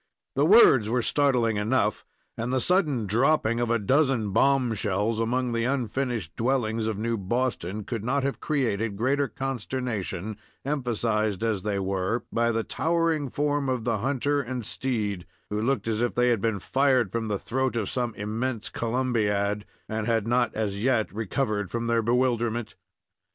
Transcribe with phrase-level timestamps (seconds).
[0.35, 2.03] The words were startling enough,
[2.35, 7.83] and the sudden dropping of a dozen bombshells among the unfinished dwellings of New Boston
[7.83, 13.83] could not have created greater consternation, emphasized as they were by the towering form of
[13.83, 17.75] the hunter and steed, who looked as if they had been fired from the throat
[17.75, 22.73] of some immense Columbiad, and had not as yet recovered from their bewilderment.